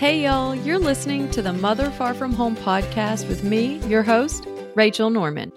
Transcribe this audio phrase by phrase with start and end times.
[0.00, 4.46] Hey, y'all, you're listening to the Mother Far From Home podcast with me, your host,
[4.74, 5.52] Rachel Norman.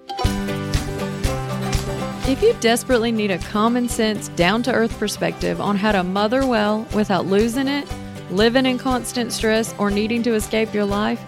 [2.27, 6.45] If you desperately need a common sense, down to earth perspective on how to mother
[6.45, 7.87] well without losing it,
[8.31, 11.21] living in constant stress, or needing to escape your life,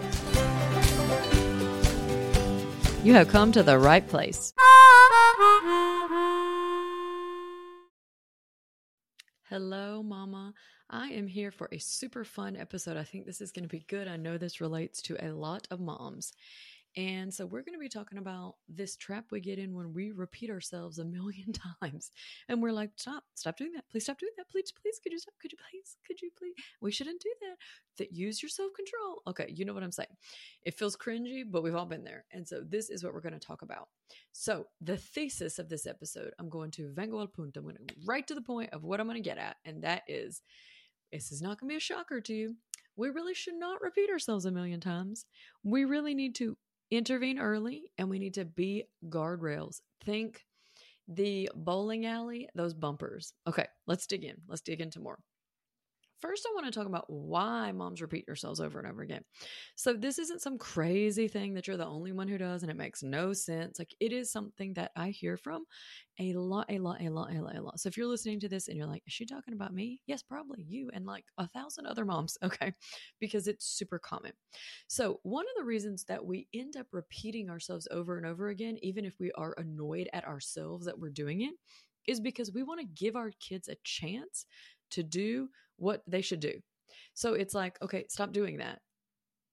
[3.02, 4.52] you have come to the right place.
[9.48, 10.52] Hello, Mama.
[10.88, 12.96] I am here for a super fun episode.
[12.96, 14.06] I think this is going to be good.
[14.06, 16.32] I know this relates to a lot of moms.
[16.96, 20.12] And so we're going to be talking about this trap we get in when we
[20.12, 22.10] repeat ourselves a million times.
[22.48, 23.84] And we're like, stop, stop doing that.
[23.90, 24.48] Please stop doing that.
[24.48, 25.34] Please, please, could you stop?
[25.42, 25.96] Could you please?
[26.06, 26.54] Could you please?
[26.80, 27.56] We shouldn't do that.
[27.98, 29.22] That use your self control.
[29.26, 30.16] Okay, you know what I'm saying.
[30.62, 32.24] It feels cringy, but we've all been there.
[32.32, 33.88] And so this is what we're going to talk about.
[34.32, 37.60] So the thesis of this episode, I'm going to vengo al punto.
[37.60, 39.56] I'm going to right to the point of what I'm going to get at.
[39.66, 40.40] And that is,
[41.12, 42.56] this is not going to be a shocker to you.
[42.96, 45.26] We really should not repeat ourselves a million times.
[45.62, 46.56] We really need to
[46.90, 49.80] intervene early and we need to be guardrails.
[50.04, 50.44] Think
[51.08, 53.32] the bowling alley, those bumpers.
[53.46, 54.36] Okay, let's dig in.
[54.48, 55.18] Let's dig into more.
[56.20, 59.22] First, I want to talk about why moms repeat yourselves over and over again.
[59.74, 62.76] So, this isn't some crazy thing that you're the only one who does and it
[62.76, 63.78] makes no sense.
[63.78, 65.64] Like, it is something that I hear from
[66.18, 67.80] a lot, a lot, a lot, a lot, a lot.
[67.80, 70.00] So, if you're listening to this and you're like, is she talking about me?
[70.06, 72.38] Yes, probably you and like a thousand other moms.
[72.46, 72.72] Okay.
[73.20, 74.32] Because it's super common.
[74.88, 78.78] So, one of the reasons that we end up repeating ourselves over and over again,
[78.82, 81.54] even if we are annoyed at ourselves that we're doing it,
[82.06, 84.46] is because we want to give our kids a chance
[84.90, 86.60] to do what they should do.
[87.14, 88.80] So it's like, okay, stop doing that.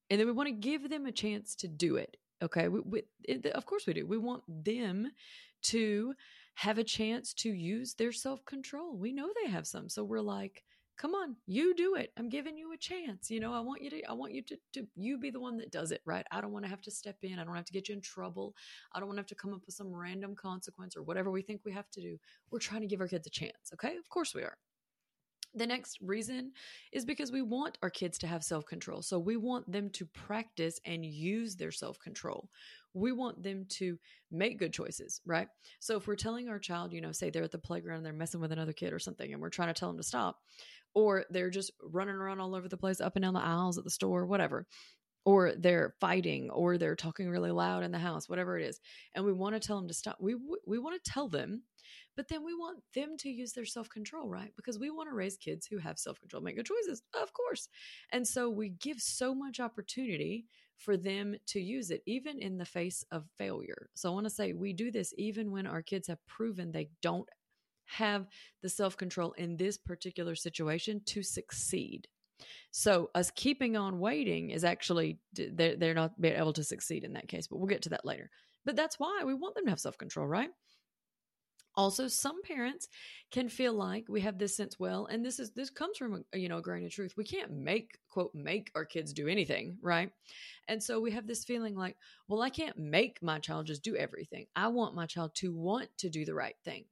[0.10, 2.18] And then we want to give them a chance to do it.
[2.42, 2.68] Okay.
[2.68, 4.06] We, we, it, of course we do.
[4.06, 5.10] We want them
[5.64, 6.14] to
[6.56, 8.98] have a chance to use their self control.
[8.98, 9.90] We know they have some.
[9.90, 10.64] So we're like,
[10.98, 12.12] come on, you do it.
[12.18, 13.32] I'm giving you a chance.
[13.32, 15.58] You know, I want you to, I want you to, to, you be the one
[15.58, 16.26] that does it, right?
[16.32, 17.40] I don't want to have to step in.
[17.40, 18.54] I don't have to get you in trouble.
[18.94, 21.42] I don't want to have to come up with some random consequence or whatever we
[21.42, 22.18] think we have to do.
[22.52, 23.72] We're trying to give our kids a chance.
[23.74, 23.96] Okay.
[23.96, 24.58] Of course we are.
[25.56, 26.52] The next reason
[26.92, 29.02] is because we want our kids to have self control.
[29.02, 32.50] So we want them to practice and use their self control.
[32.96, 33.98] We want them to
[34.32, 35.48] make good choices, right?
[35.80, 38.14] So if we're telling our child, you know, say they're at the playground and they're
[38.14, 40.38] messing with another kid or something, and we're trying to tell them to stop,
[40.94, 43.84] or they're just running around all over the place, up and down the aisles at
[43.84, 44.68] the store, whatever,
[45.26, 48.80] or they're fighting, or they're talking really loud in the house, whatever it is,
[49.16, 50.36] and we want to tell them to stop, we
[50.68, 51.64] we want to tell them
[52.16, 54.54] but then we want them to use their self control, right?
[54.56, 57.68] Because we want to raise kids who have self control, make good choices, of course.
[58.12, 60.46] And so we give so much opportunity
[60.78, 63.90] for them to use it, even in the face of failure.
[63.96, 66.90] So I want to say we do this even when our kids have proven they
[67.02, 67.30] don't
[67.86, 68.28] have
[68.62, 72.08] the self control in this particular situation to succeed.
[72.72, 77.48] So us keeping on waiting is actually they're, not able to succeed in that case,
[77.48, 78.30] but we'll get to that later.
[78.66, 80.50] But that's why we want them to have self control, right?
[81.76, 82.88] Also some parents
[83.32, 86.38] can feel like we have this sense well and this is this comes from a,
[86.38, 89.78] you know a grain of truth we can't make quote make our kids do anything
[89.82, 90.12] right?
[90.68, 91.98] And so we have this feeling like
[92.28, 94.46] well i can't make my child just do everything.
[94.56, 96.86] I want my child to want to do the right thing.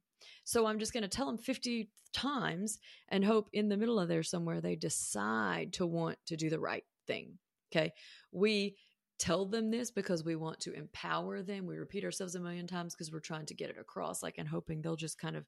[0.44, 4.10] So i'm just going to tell them 50 times and hope in the middle of
[4.10, 7.38] there somewhere they decide to want to do the right thing
[7.72, 7.94] okay?
[8.32, 8.76] We
[9.22, 11.68] tell them this because we want to empower them.
[11.68, 14.48] We repeat ourselves a million times because we're trying to get it across, like, and
[14.48, 15.46] hoping they'll just kind of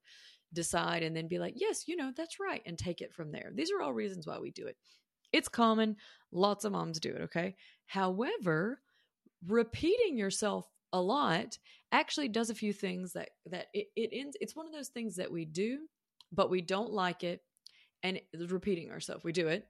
[0.53, 3.51] decide and then be like, yes, you know, that's right, and take it from there.
[3.55, 4.77] These are all reasons why we do it.
[5.31, 5.95] It's common.
[6.31, 7.55] Lots of moms do it, okay?
[7.87, 8.79] However,
[9.47, 11.57] repeating yourself a lot
[11.91, 15.15] actually does a few things that that it, it ends it's one of those things
[15.15, 15.79] that we do
[16.31, 17.41] but we don't like it
[18.03, 19.67] and repeating ourselves we do it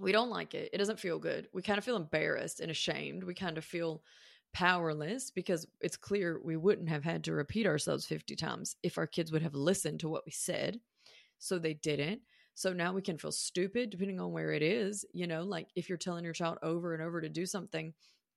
[0.00, 0.70] we don't like it.
[0.72, 1.48] It doesn't feel good.
[1.52, 3.22] We kind of feel embarrassed and ashamed.
[3.22, 4.02] We kind of feel
[4.52, 9.06] powerless because it's clear we wouldn't have had to repeat ourselves 50 times if our
[9.06, 10.80] kids would have listened to what we said.
[11.38, 12.22] So they didn't.
[12.54, 15.04] So now we can feel stupid depending on where it is.
[15.12, 17.92] You know, like if you're telling your child over and over to do something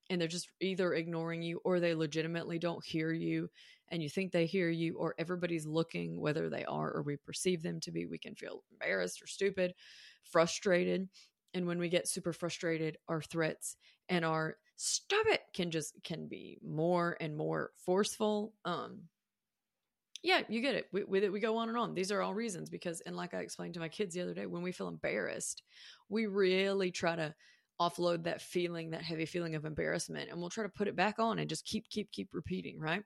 [0.10, 3.50] and they're just either ignoring you or they legitimately don't hear you
[3.90, 7.64] and you think they hear you or everybody's looking, whether they are or we perceive
[7.64, 9.74] them to be, we can feel embarrassed or stupid,
[10.24, 11.08] frustrated
[11.54, 13.76] and when we get super frustrated our threats
[14.10, 15.42] and our stop it!
[15.54, 19.00] can just can be more and more forceful um
[20.24, 21.94] yeah you get it we, with it we go on and on.
[21.94, 24.46] These are all reasons because and like i explained to my kids the other day
[24.46, 25.64] when we feel embarrassed
[26.10, 27.34] we really try to
[27.80, 31.20] offload that feeling that heavy feeling of embarrassment and we'll try to put it back
[31.20, 33.04] on and just keep keep keep repeating right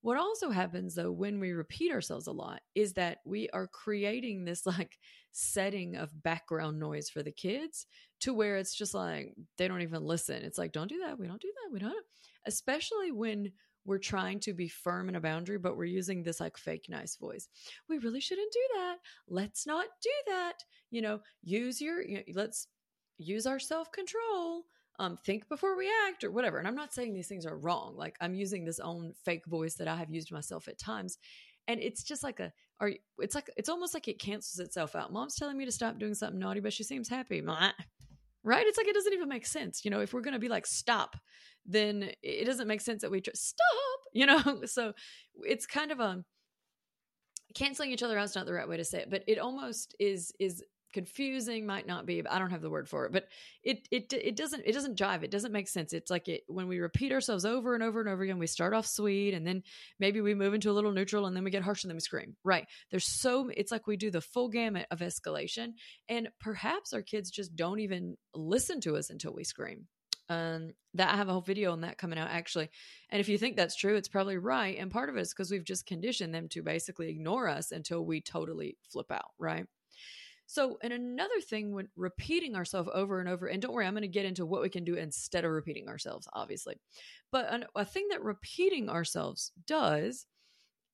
[0.00, 4.44] what also happens though when we repeat ourselves a lot is that we are creating
[4.44, 4.98] this like
[5.32, 7.86] setting of background noise for the kids
[8.20, 10.42] to where it's just like they don't even listen.
[10.42, 11.18] It's like, don't do that.
[11.18, 11.72] We don't do that.
[11.72, 12.04] We don't.
[12.46, 13.52] Especially when
[13.84, 17.16] we're trying to be firm in a boundary, but we're using this like fake nice
[17.16, 17.48] voice.
[17.88, 18.96] We really shouldn't do that.
[19.28, 20.54] Let's not do that.
[20.90, 22.66] You know, use your, you know, let's
[23.16, 24.64] use our self control
[24.98, 26.58] um, think before we act or whatever.
[26.58, 27.94] And I'm not saying these things are wrong.
[27.96, 31.18] Like I'm using this own fake voice that I have used myself at times.
[31.68, 35.12] And it's just like a, are it's like, it's almost like it cancels itself out.
[35.12, 37.42] Mom's telling me to stop doing something naughty, but she seems happy.
[38.44, 38.66] Right?
[38.66, 39.84] It's like, it doesn't even make sense.
[39.84, 41.16] You know, if we're going to be like, stop,
[41.66, 44.62] then it doesn't make sense that we just stop, you know?
[44.64, 44.94] So
[45.42, 46.24] it's kind of a,
[47.54, 49.94] canceling each other out is not the right way to say it, but it almost
[49.98, 50.62] is, is
[50.92, 53.26] confusing might not be i don't have the word for it but
[53.62, 55.92] it it it doesn't it doesn't jive it doesn't make sense.
[55.92, 58.74] It's like it when we repeat ourselves over and over and over again we start
[58.74, 59.62] off sweet and then
[59.98, 62.00] maybe we move into a little neutral and then we get harsh and then we
[62.00, 62.36] scream.
[62.44, 62.66] Right.
[62.90, 65.74] There's so it's like we do the full gamut of escalation
[66.08, 69.86] and perhaps our kids just don't even listen to us until we scream.
[70.28, 72.68] Um that i have a whole video on that coming out actually
[73.10, 75.50] and if you think that's true it's probably right and part of it is because
[75.50, 79.66] we've just conditioned them to basically ignore us until we totally flip out right
[80.50, 84.00] so, and another thing when repeating ourselves over and over, and don't worry, I'm going
[84.00, 86.80] to get into what we can do instead of repeating ourselves, obviously.
[87.30, 90.24] But a, a thing that repeating ourselves does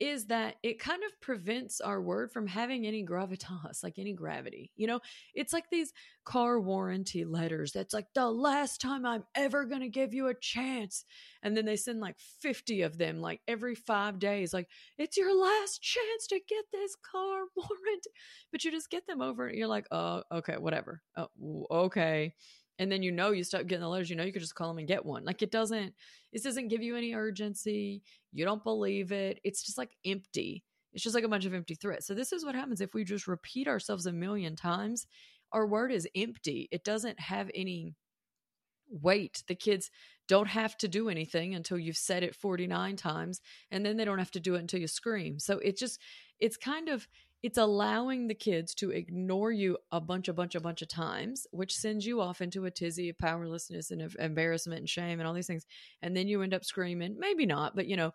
[0.00, 4.70] is that it kind of prevents our word from having any gravitas, like any gravity.
[4.76, 5.00] You know,
[5.34, 5.92] it's like these
[6.24, 10.34] car warranty letters that's like the last time I'm ever going to give you a
[10.34, 11.04] chance.
[11.42, 14.68] And then they send like 50 of them like every five days, like,
[14.98, 18.10] it's your last chance to get this car warranty.
[18.50, 21.02] But you just get them over and you're like, oh, okay, whatever.
[21.16, 22.34] Oh, okay
[22.78, 24.68] and then you know you stop getting the letters you know you could just call
[24.68, 25.24] them and get one.
[25.24, 25.94] Like it doesn't
[26.32, 30.64] this doesn't give you any urgency you don't believe it it's just like empty.
[30.92, 32.06] It's just like a bunch of empty threats.
[32.06, 35.06] So this is what happens if we just repeat ourselves a million times
[35.52, 36.68] our word is empty.
[36.72, 37.94] It doesn't have any
[38.90, 39.42] weight.
[39.46, 39.90] The kids
[40.28, 43.40] don't have to do anything until you've said it 49 times
[43.70, 45.38] and then they don't have to do it until you scream.
[45.38, 46.00] So it just
[46.40, 47.06] it's kind of
[47.44, 51.46] it's allowing the kids to ignore you a bunch, a bunch, a bunch of times,
[51.50, 55.28] which sends you off into a tizzy of powerlessness and of embarrassment and shame and
[55.28, 55.66] all these things.
[56.00, 58.12] And then you end up screaming, maybe not, but you know,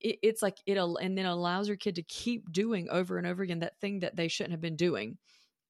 [0.00, 3.44] it, it's like it'll, and then allows your kid to keep doing over and over
[3.44, 5.16] again that thing that they shouldn't have been doing.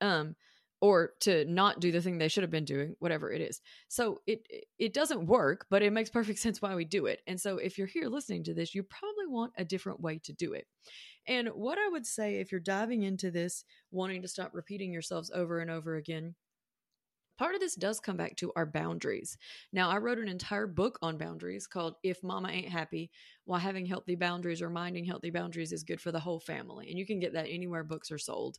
[0.00, 0.34] Um,
[0.80, 4.20] or to not do the thing they should have been doing whatever it is so
[4.26, 4.44] it
[4.80, 7.78] it doesn't work but it makes perfect sense why we do it and so if
[7.78, 10.66] you're here listening to this you probably want a different way to do it
[11.26, 15.30] and what I would say if you're diving into this, wanting to stop repeating yourselves
[15.32, 16.34] over and over again,
[17.38, 19.38] part of this does come back to our boundaries.
[19.72, 23.10] Now, I wrote an entire book on boundaries called If Mama Ain't Happy
[23.44, 26.88] Why Having Healthy Boundaries or Minding Healthy Boundaries is Good for the Whole Family.
[26.90, 28.58] And you can get that anywhere books are sold,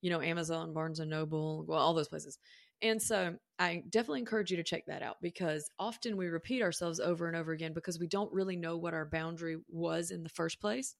[0.00, 2.38] you know, Amazon, Barnes and Noble, well, all those places.
[2.82, 6.98] And so I definitely encourage you to check that out because often we repeat ourselves
[6.98, 10.30] over and over again because we don't really know what our boundary was in the
[10.30, 10.96] first place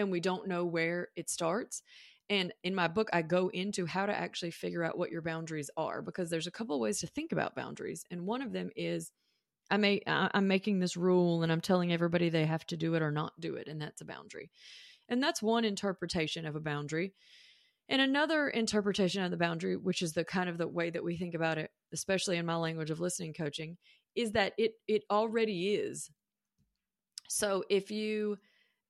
[0.00, 1.82] and we don't know where it starts.
[2.28, 5.70] And in my book, I go into how to actually figure out what your boundaries
[5.76, 8.04] are because there's a couple of ways to think about boundaries.
[8.10, 9.10] And one of them is
[9.70, 13.02] I may, I'm making this rule and I'm telling everybody they have to do it
[13.02, 13.68] or not do it.
[13.68, 14.50] And that's a boundary.
[15.08, 17.14] And that's one interpretation of a boundary.
[17.88, 21.16] And another interpretation of the boundary, which is the kind of the way that we
[21.16, 23.76] think about it, especially in my language of listening coaching,
[24.14, 26.10] is that it it already is.
[27.28, 28.38] So if you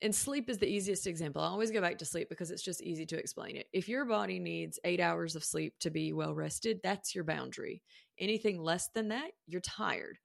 [0.02, 1.42] and sleep is the easiest example.
[1.42, 3.66] I always go back to sleep because it's just easy to explain it.
[3.72, 7.82] If your body needs eight hours of sleep to be well rested, that's your boundary.
[8.18, 10.18] Anything less than that, you're tired.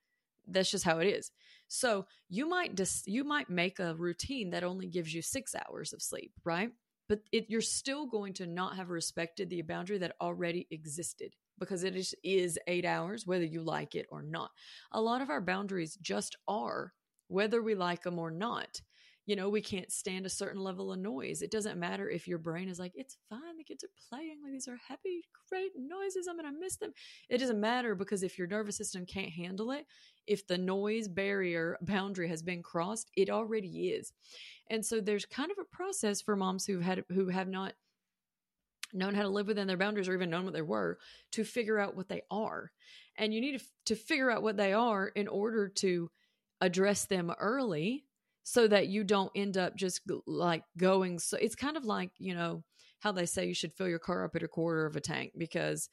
[0.47, 1.31] That's just how it is.
[1.67, 5.91] So you might just you might make a routine that only gives you six hours
[5.91, 6.69] of sleep, right?
[7.09, 11.83] But it, you're still going to not have respected the boundary that already existed because
[11.83, 14.51] it is, is eight hours, whether you like it or not.
[14.91, 16.93] A lot of our boundaries just are,
[17.27, 18.81] whether we like them or not
[19.25, 21.41] you know, we can't stand a certain level of noise.
[21.41, 24.51] It doesn't matter if your brain is like, it's fine, the kids are playing, like
[24.51, 26.93] these are happy, great noises, I'm gonna miss them.
[27.29, 29.87] It doesn't matter because if your nervous system can't handle it,
[30.27, 34.13] if the noise barrier boundary has been crossed, it already is.
[34.69, 37.73] And so there's kind of a process for moms who've had who have not
[38.93, 40.99] known how to live within their boundaries or even known what they were
[41.31, 42.71] to figure out what they are.
[43.17, 46.09] And you need to, to figure out what they are in order to
[46.61, 48.05] address them early
[48.47, 52.33] so that you don't end up just like going so it's kind of like you
[52.33, 52.63] know
[52.99, 55.31] how they say you should fill your car up at a quarter of a tank
[55.35, 55.89] because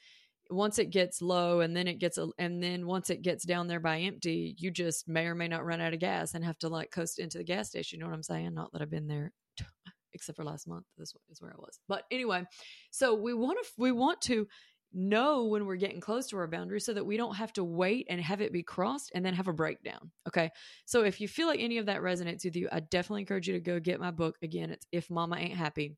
[0.50, 3.68] once it gets low and then it gets a, and then once it gets down
[3.68, 6.59] there by empty you just may or may not run out of gas and have
[6.59, 7.99] to like coast into the gas station.
[7.99, 8.52] You know what i'm saying?
[8.52, 9.32] Not that i've been there
[10.12, 11.80] except for last month this is where i was.
[11.88, 12.44] But anyway
[12.90, 14.47] so we want to we want to
[14.94, 18.06] know when we're getting close to our boundary so that we don't have to wait
[18.11, 20.11] and have it be crossed and then have a breakdown.
[20.28, 20.50] Okay.
[20.84, 23.54] So if you feel like any of that resonates with you, I definitely encourage you
[23.54, 24.37] to go get my book.
[24.42, 25.96] Again, it's If Mama Ain't Happy.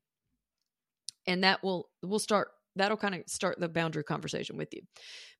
[1.27, 4.81] And that will we'll start that'll kind of start the boundary conversation with you.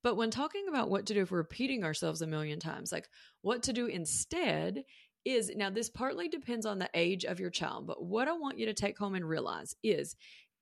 [0.03, 3.07] But when talking about what to do if we're repeating ourselves a million times, like
[3.41, 4.83] what to do instead
[5.25, 8.59] is now this partly depends on the age of your child, but what I want
[8.59, 10.15] you to take home and realize is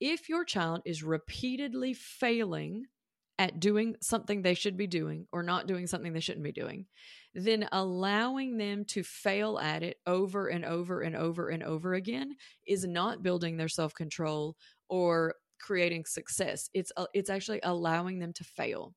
[0.04, 2.84] if your child is repeatedly failing
[3.40, 6.86] at doing something they should be doing or not doing something they shouldn't be doing,
[7.34, 12.36] then allowing them to fail at it over and over and over and over again
[12.68, 14.58] is not building their self control
[14.90, 16.70] or creating success.
[16.74, 18.94] It's uh, it's actually allowing them to fail.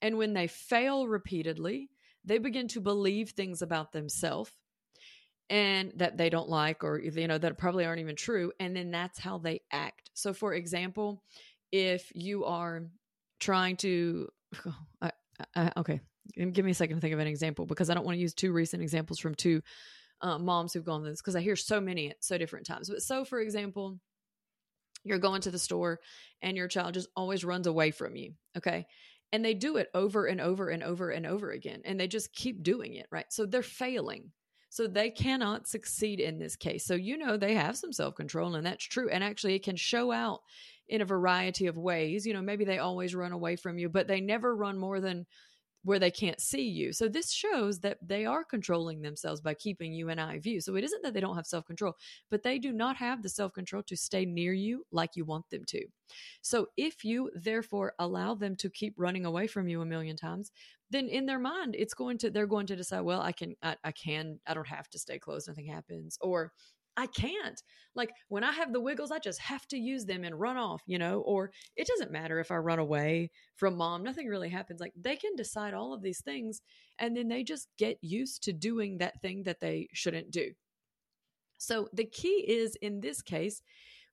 [0.00, 1.90] And when they fail repeatedly,
[2.24, 4.52] they begin to believe things about themselves
[5.48, 8.90] and that they don't like or you know that probably aren't even true and then
[8.90, 10.10] that's how they act.
[10.14, 11.22] So for example,
[11.72, 12.82] if you are
[13.38, 14.28] trying to
[15.00, 15.10] I,
[15.54, 16.00] I, okay,
[16.34, 18.34] give me a second to think of an example because I don't want to use
[18.34, 19.62] two recent examples from two
[20.22, 22.88] uh, moms who've gone through this because I hear so many at so different times.
[22.88, 23.98] But so, for example,
[25.04, 26.00] you're going to the store
[26.42, 28.34] and your child just always runs away from you.
[28.56, 28.86] Okay.
[29.32, 31.82] And they do it over and over and over and over again.
[31.84, 33.06] And they just keep doing it.
[33.10, 33.26] Right.
[33.28, 34.30] So they're failing.
[34.76, 36.84] So they cannot succeed in this case.
[36.84, 39.08] So, you know, they have some self control, and that's true.
[39.08, 40.40] And actually, it can show out
[40.86, 42.26] in a variety of ways.
[42.26, 45.24] You know, maybe they always run away from you, but they never run more than
[45.86, 46.92] where they can't see you.
[46.92, 50.60] So this shows that they are controlling themselves by keeping you in eye view.
[50.60, 51.94] So it isn't that they don't have self control,
[52.28, 55.48] but they do not have the self control to stay near you like you want
[55.48, 55.86] them to.
[56.42, 60.50] So if you therefore allow them to keep running away from you a million times,
[60.90, 63.74] then in their mind it's going to they're going to decide well i can I,
[63.82, 66.52] I, can i don't have to stay close nothing happens or
[66.96, 67.62] I can't.
[67.94, 70.82] Like when I have the wiggles, I just have to use them and run off,
[70.86, 74.80] you know, or it doesn't matter if I run away from mom, nothing really happens.
[74.80, 76.60] Like they can decide all of these things
[76.98, 80.52] and then they just get used to doing that thing that they shouldn't do.
[81.58, 83.62] So the key is in this case,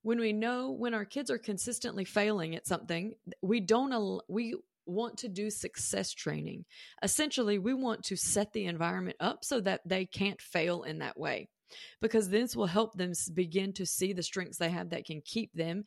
[0.01, 4.55] when we know when our kids are consistently failing at something, we don't, al- we,
[4.85, 6.65] want to do success training.
[7.01, 11.17] Essentially, we want to set the environment up so that they can't fail in that
[11.17, 11.47] way
[12.01, 15.53] because this will help them begin to see the strengths they have that can keep
[15.53, 15.83] them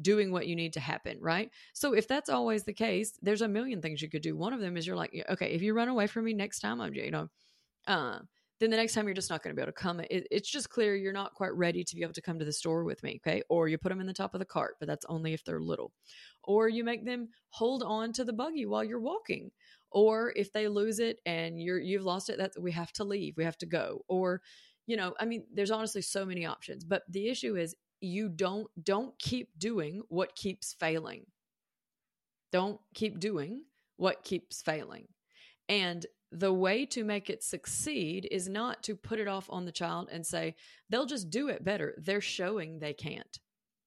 [0.00, 1.50] doing what you need to happen, right?
[1.72, 4.36] So if that's always the case, there's a million things you could do.
[4.36, 6.80] One of them is you're like, okay, if you run away from me next time,
[6.80, 7.28] I'm, you know,
[7.86, 8.18] uh,
[8.58, 10.00] then the next time you're just not going to be able to come.
[10.00, 12.52] It, it's just clear you're not quite ready to be able to come to the
[12.52, 13.42] store with me, okay?
[13.50, 15.60] Or you put them in the top of the cart, but that's only if they're
[15.60, 15.92] little.
[16.44, 19.50] Or you make them hold on to the buggy while you're walking.
[19.90, 23.36] Or if they lose it and you're you've lost it, that we have to leave,
[23.36, 24.04] we have to go.
[24.08, 24.40] Or
[24.86, 28.68] you know, I mean, there's honestly so many options, but the issue is you don't
[28.82, 31.26] don't keep doing what keeps failing.
[32.52, 33.62] Don't keep doing
[33.96, 35.08] what keeps failing.
[35.68, 39.72] And the way to make it succeed is not to put it off on the
[39.72, 40.54] child and say
[40.88, 41.94] they'll just do it better.
[41.98, 43.38] They're showing they can't,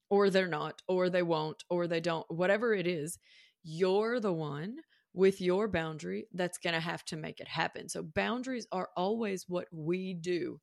[0.10, 3.18] or they're not, or they won't, or they don't, whatever it is.
[3.64, 4.78] You're the one
[5.14, 7.90] with your boundary that's going to have to make it happen.
[7.90, 10.60] So, boundaries are always what we do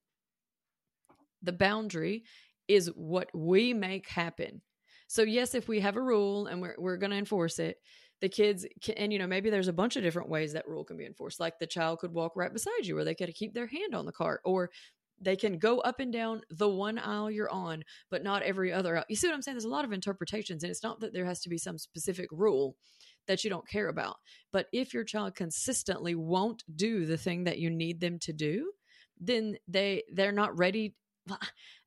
[1.46, 2.24] the boundary
[2.68, 4.60] is what we make happen.
[5.08, 7.78] So, yes, if we have a rule and we're, we're going to enforce it,
[8.20, 10.84] the kids can, and you know, maybe there's a bunch of different ways that rule
[10.84, 11.38] can be enforced.
[11.38, 14.06] Like the child could walk right beside you, or they could keep their hand on
[14.06, 14.70] the cart, or
[15.20, 18.96] they can go up and down the one aisle you're on, but not every other.
[18.96, 19.04] Aisle.
[19.08, 19.54] You see what I'm saying?
[19.54, 22.28] There's a lot of interpretations, and it's not that there has to be some specific
[22.32, 22.76] rule
[23.26, 24.16] that you don't care about.
[24.52, 28.72] But if your child consistently won't do the thing that you need them to do,
[29.18, 30.94] then they they're not ready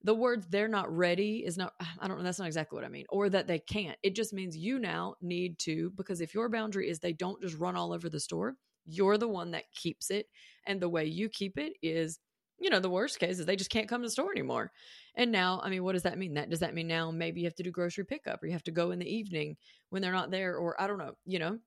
[0.03, 2.89] the words they're not ready is not i don't know that's not exactly what i
[2.89, 3.97] mean or that they can't.
[4.03, 7.57] It just means you now need to because if your boundary is they don't just
[7.57, 8.55] run all over the store
[8.85, 10.27] you're the one that keeps it
[10.65, 12.19] and the way you keep it is
[12.59, 14.71] you know the worst case is they just can't come to the store anymore.
[15.15, 16.33] And now i mean what does that mean?
[16.33, 18.63] That does that mean now maybe you have to do grocery pickup or you have
[18.63, 19.57] to go in the evening
[19.89, 21.59] when they're not there or i don't know you know?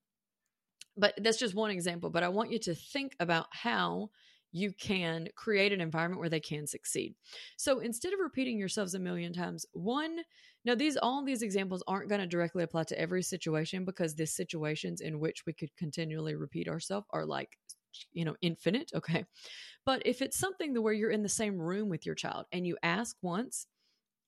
[0.96, 4.10] But that's just one example but i want you to think about how
[4.52, 7.14] you can create an environment where they can succeed.
[7.56, 10.18] So instead of repeating yourselves a million times, one,
[10.64, 14.26] now these all these examples aren't going to directly apply to every situation because the
[14.26, 17.58] situations in which we could continually repeat ourselves are like
[18.12, 19.24] you know infinite okay
[19.84, 22.76] but if it's something where you're in the same room with your child and you
[22.82, 23.66] ask once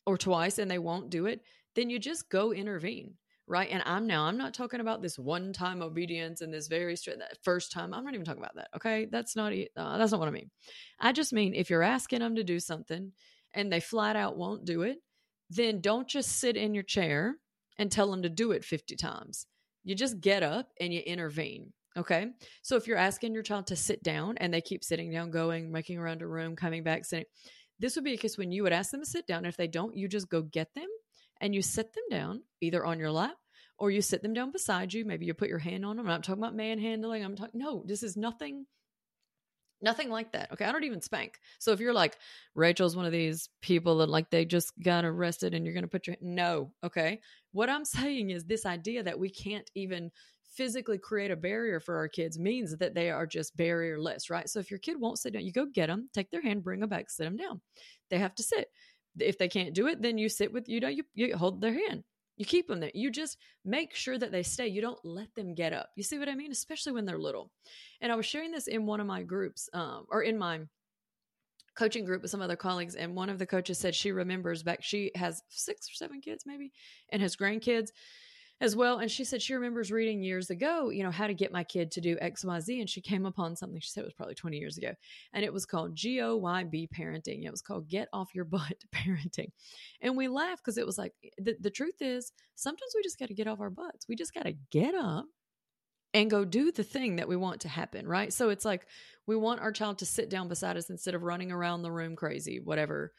[0.06, 1.40] or twice and they won't do it
[1.74, 3.14] then you just go intervene
[3.46, 3.68] right?
[3.70, 7.18] And I'm now, I'm not talking about this one time obedience and this very straight,
[7.42, 7.92] first time.
[7.92, 8.68] I'm not even talking about that.
[8.76, 9.06] Okay.
[9.10, 10.50] That's not, uh, that's not what I mean.
[10.98, 13.12] I just mean if you're asking them to do something
[13.52, 14.98] and they flat out won't do it,
[15.50, 17.36] then don't just sit in your chair
[17.78, 19.46] and tell them to do it 50 times.
[19.82, 21.72] You just get up and you intervene.
[21.96, 22.28] Okay.
[22.62, 25.70] So if you're asking your child to sit down and they keep sitting down, going,
[25.70, 27.26] making around a room, coming back, sitting,
[27.78, 29.44] this would be a case when you would ask them to sit down.
[29.44, 30.88] If they don't, you just go get them
[31.44, 33.36] and you sit them down either on your lap
[33.76, 35.04] or you sit them down beside you.
[35.04, 36.06] Maybe you put your hand on them.
[36.06, 37.22] I'm not talking about manhandling.
[37.22, 38.64] I'm talking, no, this is nothing,
[39.82, 40.52] nothing like that.
[40.52, 40.64] Okay.
[40.64, 41.38] I don't even spank.
[41.58, 42.16] So if you're like,
[42.54, 45.88] Rachel's one of these people that like they just got arrested and you're going to
[45.88, 46.72] put your, no.
[46.82, 47.20] Okay.
[47.52, 50.12] What I'm saying is this idea that we can't even
[50.54, 54.48] physically create a barrier for our kids means that they are just barrierless, right?
[54.48, 56.80] So if your kid won't sit down, you go get them, take their hand, bring
[56.80, 57.60] them back, sit them down.
[58.08, 58.68] They have to sit.
[59.18, 61.72] If they can't do it, then you sit with, you know, you, you hold their
[61.72, 62.04] hand.
[62.36, 62.90] You keep them there.
[62.94, 64.66] You just make sure that they stay.
[64.66, 65.90] You don't let them get up.
[65.94, 66.50] You see what I mean?
[66.50, 67.52] Especially when they're little.
[68.00, 70.60] And I was sharing this in one of my groups, um, or in my
[71.76, 74.82] coaching group with some other colleagues and one of the coaches said she remembers back
[74.82, 76.70] she has six or seven kids maybe
[77.10, 77.88] and has grandkids
[78.60, 78.98] as well.
[78.98, 81.90] And she said she remembers reading years ago, you know, how to get my kid
[81.92, 82.80] to do X, Y, Z.
[82.80, 84.92] And she came upon something, she said it was probably 20 years ago.
[85.32, 87.44] And it was called G O Y B parenting.
[87.44, 89.50] It was called Get Off Your Butt Parenting.
[90.00, 93.28] And we laughed because it was like, the, the truth is, sometimes we just got
[93.28, 94.06] to get off our butts.
[94.08, 95.26] We just got to get up
[96.14, 98.32] and go do the thing that we want to happen, right?
[98.32, 98.86] So it's like
[99.26, 102.14] we want our child to sit down beside us instead of running around the room
[102.14, 103.12] crazy, whatever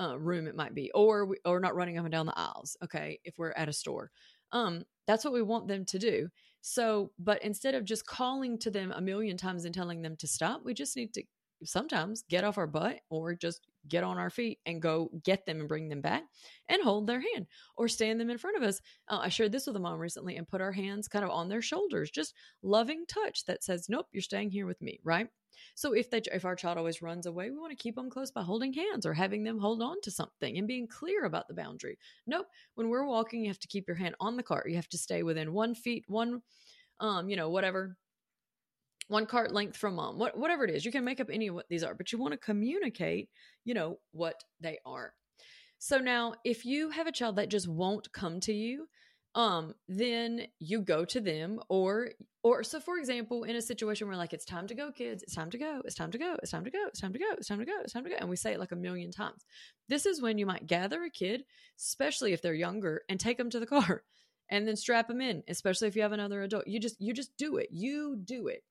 [0.00, 2.76] uh, room it might be, or we, or not running up and down the aisles.
[2.82, 4.10] Okay, if we're at a store,
[4.52, 6.28] um, that's what we want them to do.
[6.60, 10.26] So, but instead of just calling to them a million times and telling them to
[10.26, 11.22] stop, we just need to
[11.64, 15.60] sometimes get off our butt or just get on our feet and go get them
[15.60, 16.24] and bring them back
[16.68, 17.46] and hold their hand
[17.76, 18.80] or stand them in front of us.
[19.08, 21.48] Uh, I shared this with a mom recently and put our hands kind of on
[21.48, 25.28] their shoulders, just loving touch that says, "Nope, you're staying here with me," right?
[25.74, 28.30] So if they if our child always runs away, we want to keep them close
[28.30, 31.54] by holding hands or having them hold on to something and being clear about the
[31.54, 31.98] boundary.
[32.26, 34.68] Nope, when we're walking, you have to keep your hand on the cart.
[34.68, 36.42] You have to stay within one feet, one,
[37.00, 37.96] um, you know, whatever
[39.08, 40.84] one cart length from mom, what, whatever it is.
[40.84, 43.28] You can make up any of what these are, but you want to communicate,
[43.64, 45.12] you know, what they are.
[45.78, 48.86] So now, if you have a child that just won't come to you,
[49.34, 52.10] um, then you go to them, or
[52.42, 55.34] or so for example, in a situation where like it's time to go, kids, it's
[55.34, 57.26] time to go, it's time to go, it's time to go, it's time to go,
[57.36, 59.12] it's time to go, it's time to go, and we say it like a million
[59.12, 59.44] times.
[59.88, 61.44] This is when you might gather a kid,
[61.78, 64.02] especially if they're younger, and take them to the car
[64.50, 66.66] and then strap them in, especially if you have another adult.
[66.66, 67.68] You just you just do it.
[67.70, 68.62] You do it.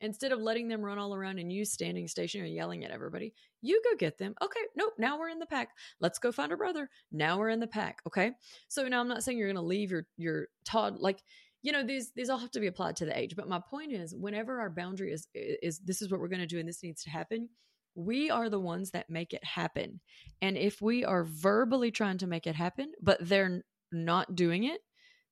[0.00, 3.80] Instead of letting them run all around and you standing stationary yelling at everybody, you
[3.84, 4.34] go get them.
[4.42, 5.70] Okay, nope, now we're in the pack.
[6.00, 6.90] Let's go find our brother.
[7.10, 8.00] Now we're in the pack.
[8.06, 8.32] Okay.
[8.68, 11.22] So now I'm not saying you're gonna leave your your Todd like
[11.64, 13.90] you know these these all have to be applied to the age but my point
[13.90, 16.82] is whenever our boundary is is this is what we're going to do and this
[16.82, 17.48] needs to happen
[17.96, 19.98] we are the ones that make it happen
[20.42, 24.80] and if we are verbally trying to make it happen but they're not doing it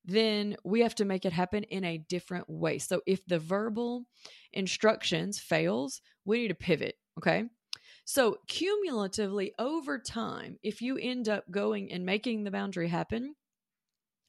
[0.04, 2.78] then we have to make it happen in a different way.
[2.78, 4.04] So if the verbal
[4.52, 7.44] instructions fails, we need to pivot, okay?
[8.04, 13.34] So cumulatively over time, if you end up going and making the boundary happen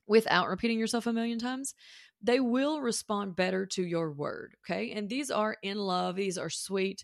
[0.08, 1.74] without repeating yourself a million times,
[2.22, 4.92] they will respond better to your word, okay?
[4.92, 7.04] And these are in love, these are sweet.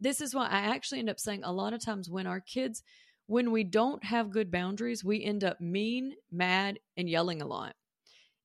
[0.00, 2.82] This is why I actually end up saying a lot of times when our kids
[3.26, 7.74] when we don't have good boundaries, we end up mean, mad, and yelling a lot.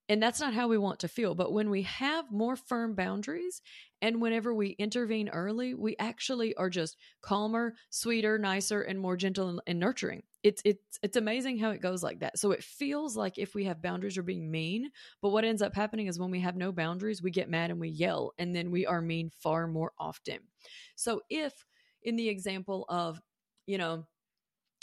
[0.10, 1.36] And that's not how we want to feel.
[1.36, 3.62] But when we have more firm boundaries
[4.02, 9.62] and whenever we intervene early, we actually are just calmer, sweeter, nicer, and more gentle
[9.67, 10.24] and, nurturing.
[10.41, 12.39] It's it's it's amazing how it goes like that.
[12.39, 14.89] So it feels like if we have boundaries, we're being mean.
[15.22, 17.80] But what ends up happening is when we have no boundaries, we get mad and
[17.80, 20.39] we yell, and then we are mean far more often.
[20.95, 21.54] So if
[22.04, 23.22] in the example of,
[23.67, 24.06] you know,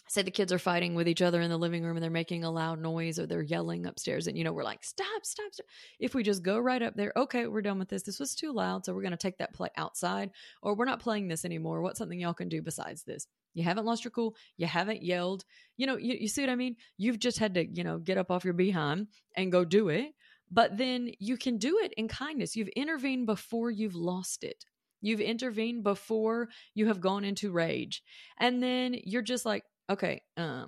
[0.08, 2.44] say the kids are fighting with each other in the living room and they're making
[2.44, 5.66] a loud noise or they're yelling upstairs and you know we're like stop stop stop
[5.98, 8.02] if we just go right up there okay we're done with this.
[8.02, 10.30] This was too loud so we're going to take that play outside
[10.62, 11.82] or we're not playing this anymore.
[11.82, 13.26] What's something y'all can do besides this?
[13.54, 14.36] You haven't lost your cool.
[14.56, 15.44] You haven't yelled.
[15.76, 16.76] You know you, you see what i mean?
[16.96, 20.14] You've just had to you know get up off your behind and go do it
[20.50, 22.56] but then you can do it in kindness.
[22.56, 24.64] You've intervened before you've lost it.
[25.00, 28.02] You've intervened before you have gone into rage.
[28.38, 30.66] And then you're just like, okay, uh,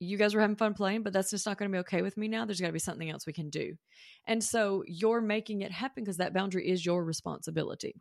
[0.00, 2.16] you guys were having fun playing, but that's just not going to be okay with
[2.16, 2.44] me now.
[2.44, 3.74] There's got to be something else we can do.
[4.26, 8.00] And so you're making it happen because that boundary is your responsibility.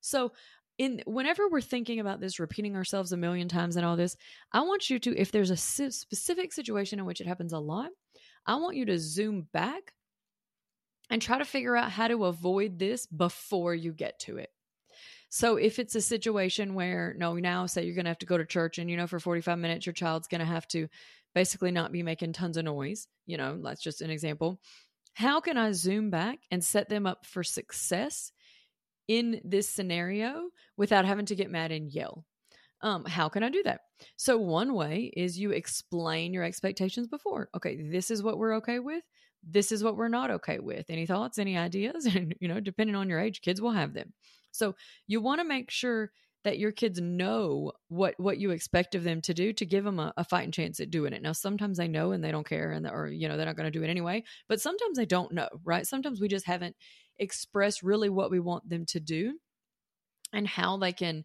[0.00, 0.32] So
[0.78, 4.16] in whenever we're thinking about this repeating ourselves a million times and all this,
[4.52, 7.90] I want you to if there's a specific situation in which it happens a lot,
[8.46, 9.92] I want you to zoom back
[11.10, 14.50] and try to figure out how to avoid this before you get to it.
[15.34, 18.36] So if it's a situation where no, now say you're going to have to go
[18.36, 20.88] to church and you know for 45 minutes your child's going to have to
[21.34, 24.60] basically not be making tons of noise, you know, that's just an example.
[25.14, 28.30] How can I zoom back and set them up for success
[29.08, 32.26] in this scenario without having to get mad and yell?
[32.82, 33.80] Um, how can I do that?
[34.18, 37.48] So, one way is you explain your expectations before.
[37.56, 39.02] Okay, this is what we're okay with.
[39.42, 40.90] This is what we're not okay with.
[40.90, 42.06] Any thoughts, any ideas?
[42.14, 44.12] And, you know, depending on your age, kids will have them.
[44.52, 44.74] So,
[45.06, 46.12] you want to make sure
[46.44, 49.98] that your kids know what what you expect of them to do to give them
[49.98, 51.22] a, a fighting chance at doing it.
[51.22, 53.70] Now, sometimes they know and they don't care, and or you know they're not going
[53.70, 54.24] to do it anyway.
[54.48, 55.86] But sometimes they don't know, right?
[55.86, 56.76] Sometimes we just haven't
[57.18, 59.38] expressed really what we want them to do
[60.32, 61.24] and how they can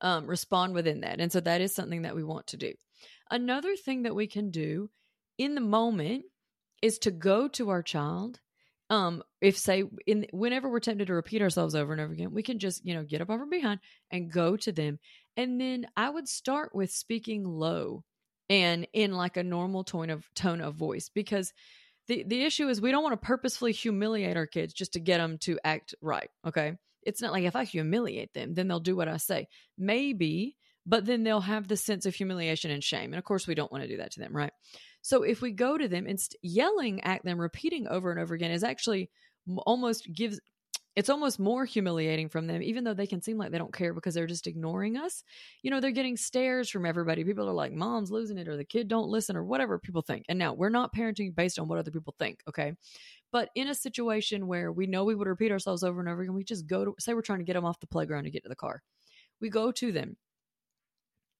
[0.00, 1.20] um, respond within that.
[1.20, 2.72] And so that is something that we want to do.
[3.30, 4.90] Another thing that we can do
[5.36, 6.24] in the moment
[6.82, 8.40] is to go to our child.
[8.90, 12.42] Um, if say in whenever we're tempted to repeat ourselves over and over again, we
[12.42, 14.98] can just, you know, get up over behind and go to them.
[15.36, 18.04] And then I would start with speaking low
[18.48, 21.52] and in like a normal tone of tone of voice because
[22.06, 25.18] the the issue is we don't want to purposefully humiliate our kids just to get
[25.18, 28.94] them to act right okay it's not like if I humiliate them, then they'll do
[28.94, 29.48] what I say.
[29.78, 33.12] Maybe, but then they'll have the sense of humiliation and shame.
[33.12, 34.52] And of course, we don't want to do that to them, right?
[35.08, 38.34] So if we go to them and st- yelling at them, repeating over and over
[38.34, 39.08] again is actually
[39.64, 40.38] almost gives
[40.96, 43.94] it's almost more humiliating from them, even though they can seem like they don't care
[43.94, 45.24] because they're just ignoring us.
[45.62, 47.24] You know, they're getting stares from everybody.
[47.24, 50.26] People are like, mom's losing it, or the kid don't listen, or whatever people think.
[50.28, 52.74] And now we're not parenting based on what other people think, okay?
[53.32, 56.34] But in a situation where we know we would repeat ourselves over and over again,
[56.34, 58.42] we just go to say we're trying to get them off the playground to get
[58.42, 58.82] to the car.
[59.40, 60.18] We go to them.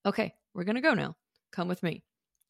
[0.07, 1.17] Okay, we're going to go now.
[1.53, 2.03] Come with me.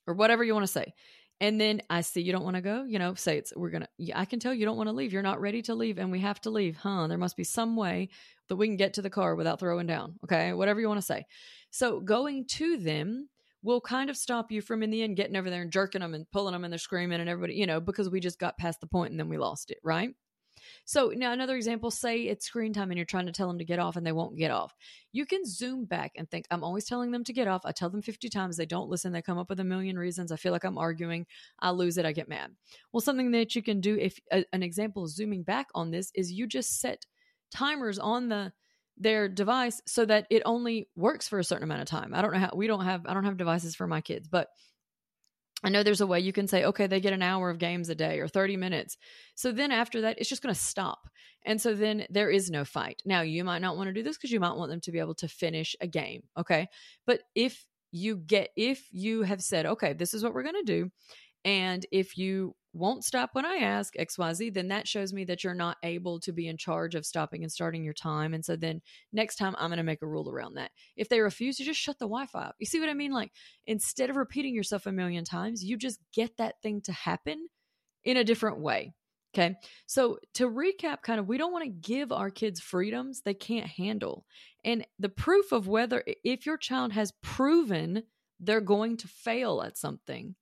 [0.08, 0.94] Or whatever you want to say.
[1.40, 3.84] And then I see you don't want to go, you know, say it's we're going
[3.84, 5.12] to I can tell you don't want to leave.
[5.12, 6.76] You're not ready to leave and we have to leave.
[6.76, 7.06] Huh?
[7.06, 8.08] There must be some way
[8.48, 10.18] that we can get to the car without throwing down.
[10.24, 10.52] Okay?
[10.52, 11.26] Whatever you want to say.
[11.70, 13.28] So going to them
[13.62, 16.14] will kind of stop you from in the end getting over there and jerking them
[16.14, 18.80] and pulling them and they're screaming and everybody, you know, because we just got past
[18.80, 20.10] the point and then we lost it, right?
[20.84, 23.64] So now another example, say it's screen time and you're trying to tell them to
[23.64, 24.74] get off and they won't get off.
[25.12, 27.62] You can zoom back and think, I'm always telling them to get off.
[27.64, 30.32] I tell them 50 times, they don't listen, they come up with a million reasons.
[30.32, 31.26] I feel like I'm arguing,
[31.60, 32.52] I lose it, I get mad.
[32.92, 36.10] Well, something that you can do if a, an example of zooming back on this
[36.14, 37.06] is you just set
[37.50, 38.52] timers on the
[39.00, 42.12] their device so that it only works for a certain amount of time.
[42.12, 44.48] I don't know how we don't have I don't have devices for my kids, but
[45.64, 47.88] I know there's a way you can say, okay, they get an hour of games
[47.88, 48.96] a day or 30 minutes.
[49.34, 51.08] So then after that, it's just going to stop.
[51.44, 53.02] And so then there is no fight.
[53.04, 55.00] Now, you might not want to do this because you might want them to be
[55.00, 56.22] able to finish a game.
[56.38, 56.68] Okay.
[57.06, 60.72] But if you get, if you have said, okay, this is what we're going to
[60.72, 60.90] do.
[61.44, 65.54] And if you won't stop when I ask XYZ, then that shows me that you're
[65.54, 68.34] not able to be in charge of stopping and starting your time.
[68.34, 68.80] And so then
[69.12, 70.70] next time I'm going to make a rule around that.
[70.96, 72.56] If they refuse, you just shut the Wi Fi up.
[72.58, 73.12] You see what I mean?
[73.12, 73.32] Like
[73.66, 77.48] instead of repeating yourself a million times, you just get that thing to happen
[78.04, 78.94] in a different way.
[79.34, 79.56] Okay.
[79.86, 83.66] So to recap, kind of, we don't want to give our kids freedoms they can't
[83.66, 84.24] handle.
[84.64, 88.04] And the proof of whether, if your child has proven
[88.40, 90.34] they're going to fail at something,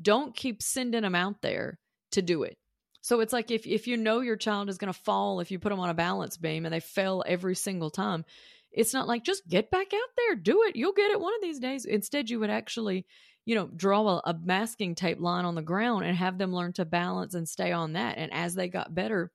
[0.00, 1.78] don't keep sending them out there
[2.12, 2.56] to do it.
[3.00, 5.58] So it's like if if you know your child is going to fall if you
[5.58, 8.24] put them on a balance beam and they fail every single time,
[8.70, 10.76] it's not like just get back out there, do it.
[10.76, 11.84] You'll get it one of these days.
[11.84, 13.06] Instead, you would actually,
[13.44, 16.72] you know, draw a, a masking tape line on the ground and have them learn
[16.74, 18.18] to balance and stay on that.
[18.18, 19.32] And as they got better,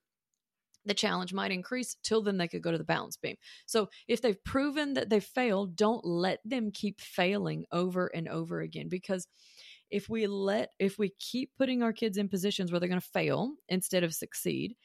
[0.86, 3.38] the challenge might increase till then they could go to the balance beam.
[3.66, 8.62] So if they've proven that they failed, don't let them keep failing over and over
[8.62, 9.28] again because
[9.94, 13.08] if we let if we keep putting our kids in positions where they're going to
[13.14, 14.76] fail instead of succeed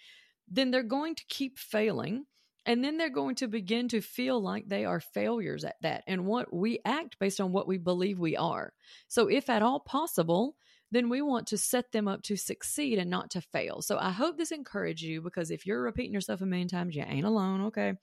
[0.51, 2.25] then they're going to keep failing
[2.67, 6.27] and then they're going to begin to feel like they are failures at that and
[6.27, 8.75] what we act based on what we believe we are.
[9.09, 10.55] So if at all possible
[10.91, 13.83] then we want to set them up to succeed and not to fail.
[13.83, 17.05] So i hope this encourages you because if you're repeating yourself a million times you
[17.07, 17.95] ain't alone okay?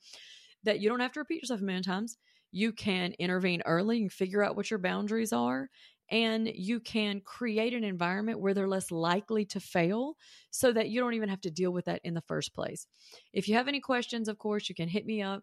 [0.64, 2.16] That you don't have to repeat yourself a million times.
[2.52, 5.68] You can intervene early and figure out what your boundaries are
[6.10, 10.16] and you can create an environment where they're less likely to fail
[10.50, 12.86] so that you don't even have to deal with that in the first place.
[13.32, 15.42] If you have any questions, of course, you can hit me up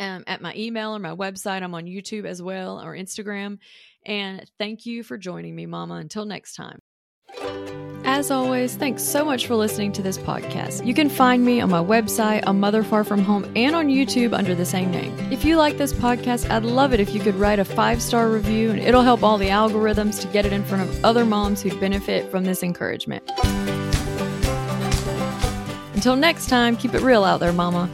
[0.00, 1.62] um, at my email or my website.
[1.62, 3.58] I'm on YouTube as well or Instagram.
[4.04, 5.94] And thank you for joining me, Mama.
[5.94, 6.80] Until next time.
[8.04, 10.84] As always, thanks so much for listening to this podcast.
[10.84, 14.36] You can find me on my website, A Mother Far From Home, and on YouTube
[14.36, 15.16] under the same name.
[15.30, 18.28] If you like this podcast, I'd love it if you could write a five star
[18.28, 21.62] review, and it'll help all the algorithms to get it in front of other moms
[21.62, 23.22] who'd benefit from this encouragement.
[25.94, 27.88] Until next time, keep it real out there, Mama.